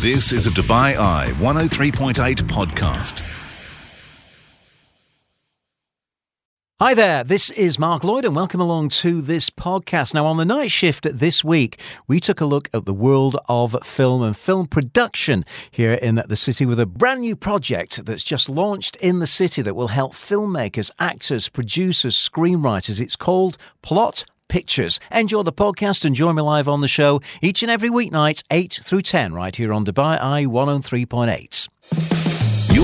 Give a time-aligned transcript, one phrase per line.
[0.00, 2.14] This is a Dubai Eye 103.8
[2.44, 3.20] podcast.
[6.80, 10.14] Hi there, this is Mark Lloyd, and welcome along to this podcast.
[10.14, 11.78] Now, on the night shift this week,
[12.08, 16.34] we took a look at the world of film and film production here in the
[16.34, 20.14] city with a brand new project that's just launched in the city that will help
[20.14, 23.02] filmmakers, actors, producers, screenwriters.
[23.02, 25.00] It's called Plot Pictures.
[25.10, 28.80] Enjoy the podcast and join me live on the show each and every weeknight, 8
[28.82, 31.68] through 10, right here on Dubai Eye 103.8.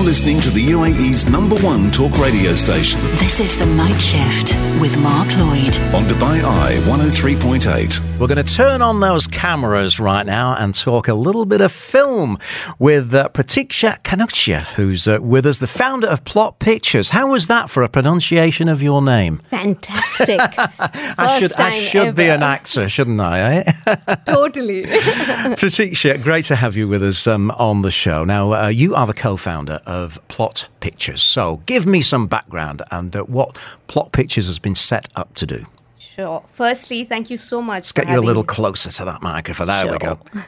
[0.00, 4.54] You're listening to the UAE's number one talk radio station This is The Night Shift
[4.80, 5.76] with Mark Lloyd.
[5.94, 8.18] on Dubai Eye 103.8.
[8.18, 11.70] We're going to turn on those cameras right now and talk a little bit of
[11.70, 12.38] film
[12.78, 17.10] with uh, Pratixa Kanojia, who's uh, with us, the founder of Plot Pictures.
[17.10, 19.40] How was that for a pronunciation of your name?
[19.50, 20.38] Fantastic.
[20.40, 23.40] I should, I time should be an actor, shouldn't I?
[23.40, 23.72] Eh?
[24.26, 24.84] totally.
[24.84, 28.24] Pratiksha, great to have you with us um, on the show.
[28.24, 31.20] Now, uh, you are the co-founder of Plot Pictures.
[31.22, 33.56] So, give me some background and uh, what
[33.88, 35.66] Plot Pictures has been set up to do.
[35.98, 36.44] sure.
[36.54, 37.82] Firstly, thank you so much.
[37.82, 39.66] Let's get you a little closer to that microphone.
[39.66, 40.18] There we go.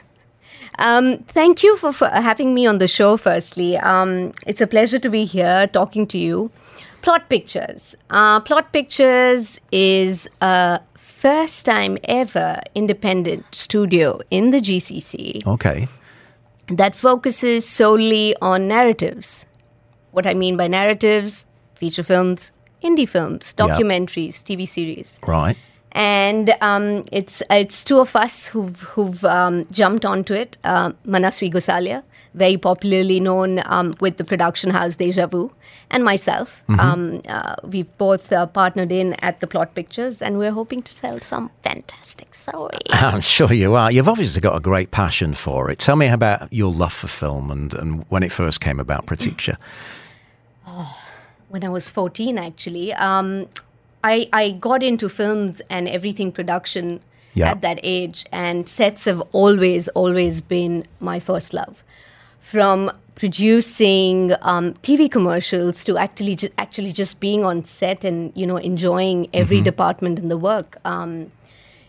[0.79, 3.15] Um, thank you for, for having me on the show.
[3.15, 6.49] Firstly, um, it's a pleasure to be here talking to you.
[7.03, 7.95] Plot Pictures.
[8.09, 15.87] Uh, Plot Pictures is a first time ever independent studio in the GCC Okay.
[16.67, 19.45] That focuses solely on narratives.
[20.11, 22.51] What I mean by narratives, feature films,
[22.83, 25.19] indie films, documentaries, TV series.
[25.25, 25.57] Right.
[25.93, 30.57] And um, it's it's two of us who've who've um, jumped onto it.
[30.63, 35.51] Uh, Manaswi Gosalia, very popularly known um, with the production house Deja Vu,
[35.91, 36.63] and myself.
[36.79, 40.91] Um, uh, we've both uh, partnered in at the Plot Pictures, and we're hoping to
[40.91, 42.79] sell some fantastic stories.
[42.89, 43.91] I'm sure you are.
[43.91, 45.77] You've obviously got a great passion for it.
[45.77, 49.57] Tell me about your love for film and, and when it first came about, Pratixa.
[51.49, 52.93] when I was 14, actually.
[54.03, 56.99] I, I got into films and everything production
[57.35, 57.51] Yeah.
[57.51, 61.83] at that age, and sets have always, always been my first love.
[62.41, 68.45] From producing um, TV commercials to actually, ju- actually just being on set and you
[68.45, 70.77] know enjoying every department in the work.
[70.85, 71.31] Um,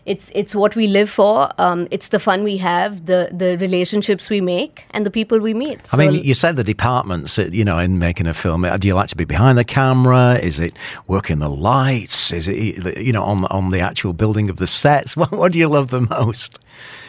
[0.05, 1.49] it's it's what we live for.
[1.57, 5.53] Um, it's the fun we have, the the relationships we make, and the people we
[5.53, 5.81] meet.
[5.93, 8.65] I mean, you said the departments, that, you know, in making a film.
[8.65, 10.35] uh, Do you like to be behind the camera?
[10.35, 10.73] Is it
[11.07, 12.31] working the lights?
[12.31, 15.15] Is it, you know, on on the actual building of the sets?
[15.25, 16.59] What, what do you love the most?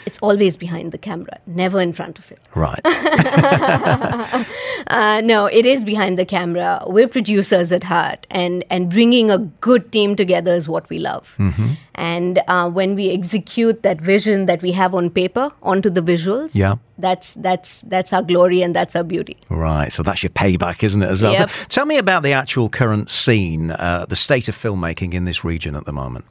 [0.06, 2.38] It's always behind the camera, never in front of it.
[2.54, 2.80] Right.
[4.88, 6.80] Uh, no, it is behind the camera.
[6.86, 11.34] We're producers at heart, and and bringing a good team together is what we love.
[11.38, 11.70] Mm-hmm.
[11.96, 16.54] And uh, when we execute that vision that we have on paper onto the visuals,
[16.54, 16.76] Yeah.
[16.98, 19.36] that's that's that's our glory and that's our beauty.
[19.48, 21.34] Right, so that's your payback, isn't it, as well?
[21.34, 25.42] So tell me about the actual current scene, uh, the state of filmmaking in this
[25.44, 26.26] region at the moment.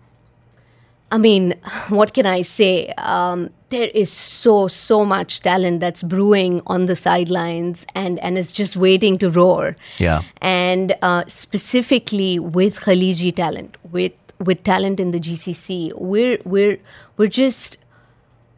[1.12, 1.56] I mean,
[1.90, 2.88] what can I say?
[2.98, 8.52] Um, there is so so much talent that's brewing on the sidelines, and and it's
[8.52, 9.76] just waiting to roar.
[9.98, 10.22] Yeah.
[10.42, 16.78] and uh, specifically with Khaliji talent, with with talent in the GCC, we're we're
[17.18, 17.78] we're just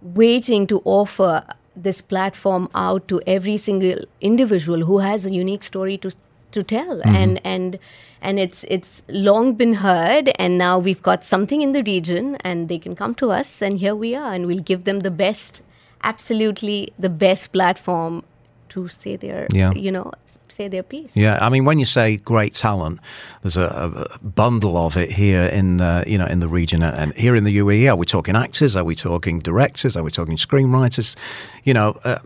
[0.02, 1.44] waiting to offer
[1.76, 6.12] this platform out to every single individual who has a unique story to
[6.52, 7.78] to tell and and
[8.22, 12.70] and it's it's long been heard and now we've got something in the region and
[12.70, 15.62] they can come to us and here we are and we'll give them the best
[16.04, 18.24] absolutely the best platform
[18.70, 19.72] to say their Yeah.
[19.74, 20.12] you know
[20.50, 23.00] say their piece Yeah, I mean, when you say great talent,
[23.42, 27.14] there's a, a bundle of it here in uh, you know in the region and
[27.16, 27.90] here in the UAE.
[27.92, 28.76] Are we talking actors?
[28.76, 29.98] Are we talking directors?
[29.98, 31.16] Are we talking screenwriters?
[31.64, 32.20] You know, uh,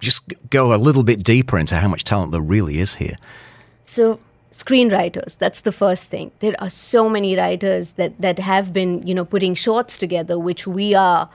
[0.00, 3.16] just go a little bit deeper into how much talent there really is here.
[3.88, 4.20] So
[4.52, 6.30] screenwriters, that's the first thing.
[6.40, 10.66] There are so many writers that that have been, you know, putting shorts together, which
[10.66, 11.30] we are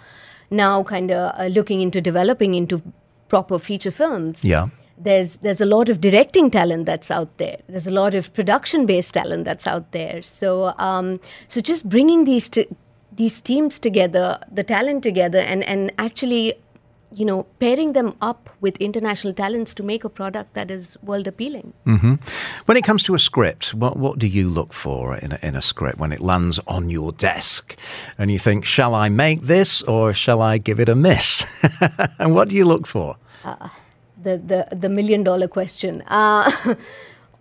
[0.51, 2.81] now kind of uh, looking into developing into
[3.27, 4.45] proper feature films.
[4.45, 4.67] Yeah.
[4.99, 7.57] There's there's a lot of directing talent that's out there.
[7.67, 10.21] There's a lot of production based talent that's out there.
[10.21, 12.67] So um, so just bringing these t-
[13.11, 16.53] these teams together, the talent together, and and actually
[17.15, 21.27] you know, pairing them up with international talents to make a product that is world
[21.27, 21.73] appealing.
[22.65, 25.55] When it comes to a script, what what do you look for in a, in
[25.55, 27.75] a script when it lands on your desk,
[28.17, 31.45] and you think, shall I make this or shall I give it a miss?
[32.19, 33.17] and what do you look for?
[34.23, 36.01] the the, the million dollar question.
[36.07, 36.51] Uh,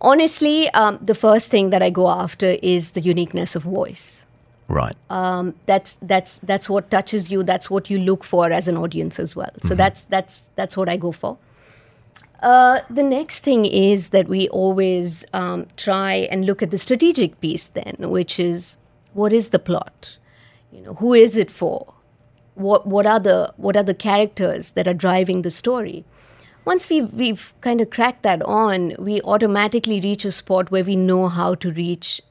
[0.01, 4.27] honestly, um, the first thing that I go after is the uniqueness of voice.
[4.73, 4.97] Right.
[5.11, 7.43] um, that's that's that's what touches you.
[7.43, 9.53] That's what you look for as an audience as well.
[9.65, 11.37] So that's that's that's what I go for.
[12.41, 17.39] Uh, the next thing is that we always um, try and look at the strategic
[17.41, 18.79] piece, then, which is
[19.13, 20.17] what is the plot?
[20.73, 21.93] You know, who is it for?
[22.55, 26.07] What what are the what are the characters that are driving the story?
[26.65, 30.97] Once we we've kind of cracked that on, we automatically reach a spot where we
[30.97, 32.23] know how to reach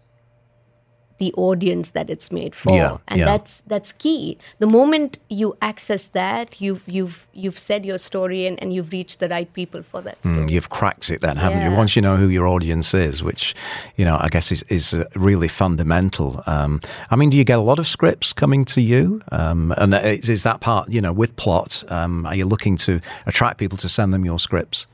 [1.23, 3.25] the audience that it's made for Yeah, and yeah.
[3.31, 8.55] that's that's key the moment you access that you've you've you've said your story and,
[8.61, 11.61] and you've reached the right people for that story Mm, You've cracked it then, haven't
[11.61, 11.71] you?
[11.77, 13.53] Once you know who your audience is, which,
[13.97, 16.29] you know, I guess is, is uh, really fundamental.
[16.47, 16.79] Um,
[17.11, 19.21] I mean, do you get a lot of scripts coming to you?
[19.31, 22.99] Um, and is, is that part, you know, with plot, um, are you looking to
[23.25, 24.87] attract people to send them your scripts?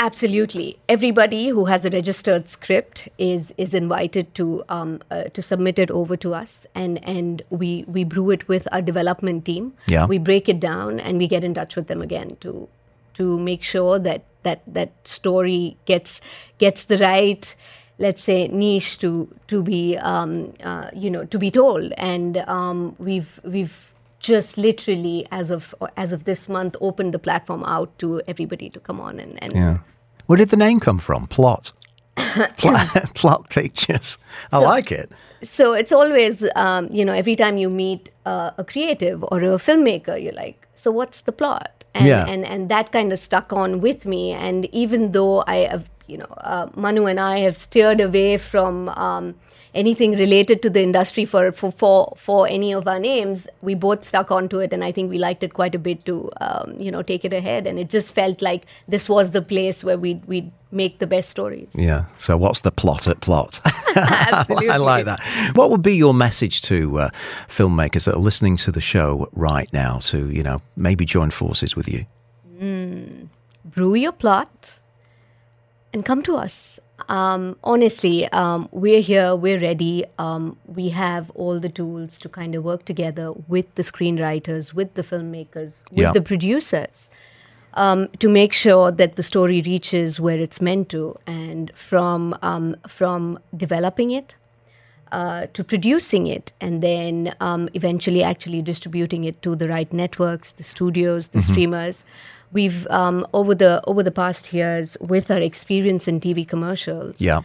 [0.00, 0.78] Absolutely.
[0.88, 5.90] Everybody who has a registered script is is invited to um, uh, to submit it
[5.90, 9.72] over to us, and and we we brew it with our development team.
[9.88, 10.06] Yeah.
[10.06, 12.68] We break it down, and we get in touch with them again to
[13.14, 16.20] to make sure that that that story gets
[16.58, 17.54] gets the right
[17.98, 22.94] let's say niche to to be um, uh, you know to be told and um,
[22.98, 28.20] we've we've just literally as of as of this month opened the platform out to
[28.26, 29.78] everybody to come on and, and Yeah.
[30.26, 31.26] Where did the name come from?
[31.28, 31.72] Plot.
[32.56, 34.18] plot, plot pictures.
[34.52, 35.10] I So- like it.
[35.42, 39.56] so it's always um, you know every time you meet uh, a creative or a
[39.66, 42.26] filmmaker you're like so what's the plot and Yeah.
[42.26, 46.18] and, and that kind of stuck on with me and even though i have you
[46.18, 49.34] know uh, manu and i have steered away from um,
[49.74, 54.02] anything related to the industry for, for for for any of our names we both
[54.04, 56.90] stuck onto it and i think we liked it quite a bit to um, you
[56.90, 60.24] know take it ahead and it just felt like this was the place where we'd,
[60.24, 62.06] we'd make the best stories Yeah.
[62.18, 63.60] So, what's the plot at plot?
[63.96, 64.68] Absolutely.
[64.68, 65.20] I like that.
[65.54, 67.10] What would be your message to uh,
[67.48, 71.74] filmmakers that are listening to the show right now to, you know, maybe join forces
[71.74, 72.04] with you?
[73.64, 74.78] brew your plot
[75.98, 76.78] and come to us.
[77.08, 80.04] Um, honestly, um, we're here, we're ready.
[80.18, 84.94] Um, we have all the tools to kind of work together with the screenwriters, with
[84.94, 86.12] the filmmakers, with Yeah.
[86.12, 87.10] the producers
[87.74, 91.16] um, to make sure that the story reaches where it's meant to.
[91.26, 94.34] And from, um, from developing it,
[95.10, 100.52] uh, to producing it and then um, eventually actually distributing it to the right networks,
[100.52, 102.04] the studios, the streamers.
[102.52, 107.42] We've um, over the over the past years, with our experience in TV commercials, Yeah.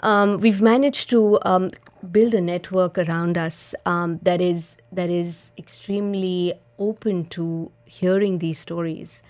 [0.00, 1.70] um, we've managed to um,
[2.10, 8.58] build a network around us um, that is that is extremely open to hearing these
[8.58, 9.22] stories,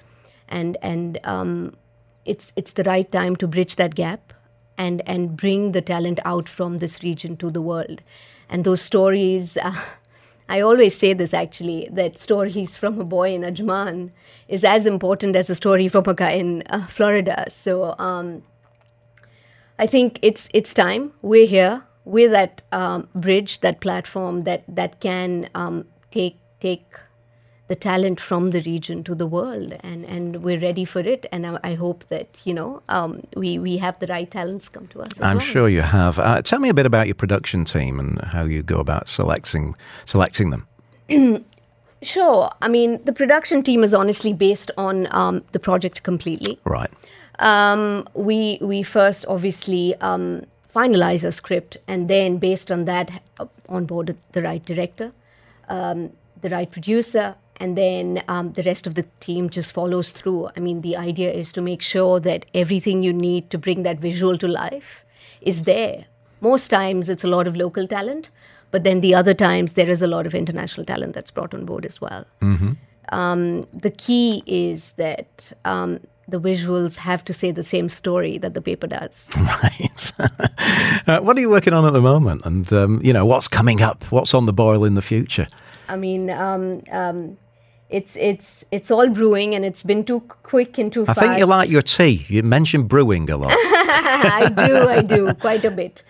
[0.49, 1.75] and and um,
[2.25, 4.33] it's it's the right time to bridge that gap
[4.79, 8.01] and and bring the talent out from this region to the world,
[8.49, 9.57] and those stories.
[9.59, 9.75] Uh,
[10.51, 14.11] I always say this actually that stories from a boy in Ajman
[14.49, 17.47] is as important as a story from a guy in uh, Florida.
[17.49, 18.43] So um,
[19.79, 21.13] I think it's it's time.
[21.23, 21.85] We're here.
[22.05, 26.87] We're that um, bridge, that platform that that can um, take take
[27.71, 31.27] the talent from the region to the world, and and we're ready for it.
[31.31, 34.89] And I, I hope that you know um, we we have the right talents come
[34.89, 35.13] to us.
[35.21, 35.47] I'm well.
[35.47, 36.19] sure you have.
[36.19, 39.77] Uh, tell me a bit about your production team and how you go about selecting
[40.05, 40.67] selecting them.
[42.03, 42.51] Sure.
[42.63, 46.59] I mean, the production team is honestly based on um, the project completely.
[46.65, 46.91] Right.
[47.41, 53.45] um, we we first obviously um, finalize a script, and then based on that, uh,
[53.69, 55.13] onboard the right director,
[55.69, 56.11] um,
[56.41, 60.49] the right producer, and then um, the rest of the team just follows through.
[60.57, 63.99] I mean, the idea is to make sure that everything you need to bring that
[64.01, 65.05] visual to life
[65.41, 66.07] is there.
[66.41, 68.31] Most times, it's a lot of local talent,
[68.71, 71.67] but then the other times there is a lot of international talent that's brought on
[71.67, 72.25] board as well
[73.11, 78.55] um, the key is that um, the visuals have to say the same story that
[78.55, 79.27] the paper does.
[79.37, 80.13] Right.
[81.07, 82.43] uh, what are you working on at the moment?
[82.45, 84.05] And, um, you know, what's coming up?
[84.05, 85.47] What's on the boil in the future?
[85.89, 87.37] I mean, um, um,
[87.91, 91.19] it's it's it's all brewing, and it's been too quick and too I fast.
[91.19, 92.27] I think you like your tea.
[92.29, 93.51] You mentioned brewing a lot.
[93.55, 96.03] I do, I do quite a bit.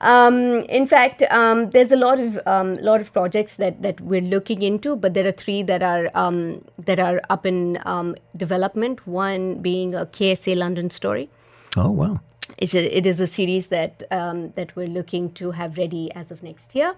[0.00, 4.20] Um, in fact, um, there's a lot of um, lot of projects that, that we're
[4.20, 9.06] looking into, but there are three that are um, that are up in um, development.
[9.06, 11.30] One being a KSA London story.
[11.76, 12.20] oh, wow.
[12.58, 16.30] It's a, it is a series that um, that we're looking to have ready as
[16.30, 16.94] of next year.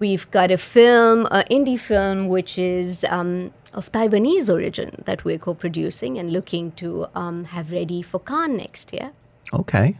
[0.00, 5.38] We've got a film, an indie film, which is um, of Taiwanese origin that we're
[5.38, 9.12] co-producing and looking to um, have ready for Cannes next year.
[9.52, 9.98] Okay.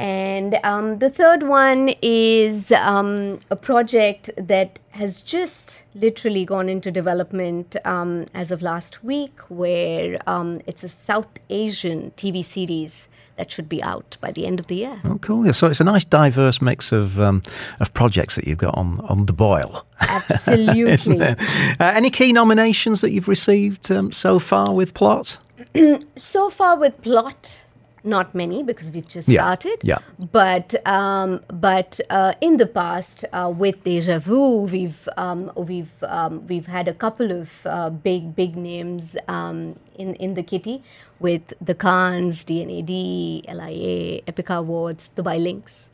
[0.00, 6.90] And um, the third one is um, a project that has just literally gone into
[6.90, 13.50] development um, as of last week, where um, it's a South Asian TV series that
[13.50, 14.98] should be out by the end of the year.
[15.04, 15.44] Oh, cool!
[15.44, 17.42] Yeah, so it's a nice, diverse mix of um,
[17.78, 19.84] of projects that you've got on on the boil.
[20.00, 21.20] Absolutely.
[21.20, 21.34] uh,
[21.78, 25.36] any key nominations that you've received um, so far with plot?
[26.16, 27.60] so far with plot
[28.04, 29.78] not many because we've just Yeah, started.
[29.82, 29.98] yeah.
[30.32, 36.46] But um, but uh, in the past, uh, with Deja Vu, we've um, we've um,
[36.46, 40.82] we've had a couple of uh, big big names um, in in the kitty
[41.18, 45.90] with the Cannes, D&AD, LIA, Epica Awards, Dubai Lynx.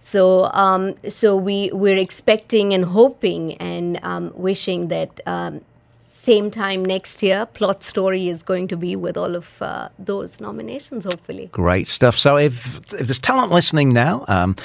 [0.00, 5.62] So, um, so we we're expecting and hoping and um, wishing that um,
[6.24, 10.40] same time next year, Plot Story is going to be with all of uh, those
[10.40, 11.04] nominations.
[11.04, 12.16] Hopefully, Great stuff.
[12.16, 14.24] So if if there's talent listening now.
[14.28, 14.56] Um,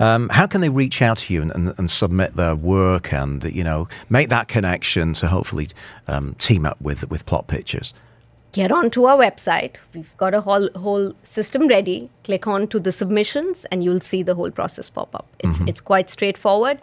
[0.00, 3.44] um, how can they reach out to you and, and, and submit their work and
[3.44, 5.68] you know make that connection to hopefully
[6.08, 7.94] um, team up with with Plot Pictures?
[8.54, 9.76] get onto our website.
[9.94, 12.08] We've got a whole whole system ready.
[12.22, 15.26] Click on to the submissions, and you'll see the whole process pop up.
[15.40, 16.78] It's it's quite straightforward.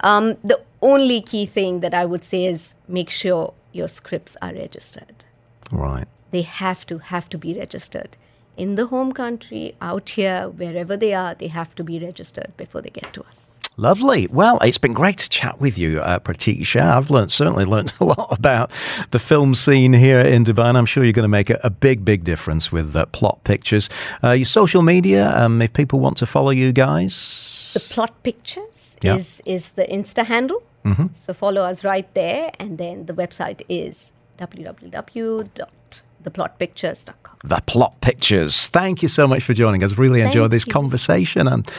[0.00, 4.52] Um, the only key thing that I would say is make sure your scripts are
[4.54, 5.16] registered.
[5.70, 6.06] Right.
[6.30, 8.16] they have to have to be registered
[8.56, 12.80] in the home country out here wherever they are they have to be registered before
[12.82, 13.40] they get to us
[13.76, 14.28] Lovely.
[14.28, 16.80] Well, it's been great to chat with you, uh, Pratisha.
[16.80, 18.70] I've learned certainly learned a lot about
[19.10, 21.70] the film scene here in Dubai, and I'm sure you're going to make a, a
[21.70, 23.90] big, big difference with uh, Plot Pictures.
[24.22, 27.72] Uh, your social media, um, if people want to follow you guys.
[27.74, 29.16] the plot pictures Yeah.
[29.16, 30.62] is is the insta handle
[31.16, 38.68] so follow us right there and then the website is www.theplotpictures.com The Plot Pictures.
[38.68, 39.96] Thank you so much for joining us.
[39.96, 40.72] Really enjoyed Thank this you.
[40.72, 41.48] conversation.
[41.48, 41.70] And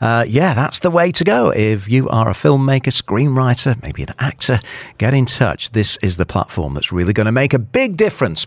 [0.00, 1.50] uh, yeah, that's the way to go.
[1.50, 4.60] If you are a filmmaker, screenwriter, maybe an actor,
[4.98, 5.70] get in touch.
[5.70, 8.46] This is the platform that's really going to make a big difference.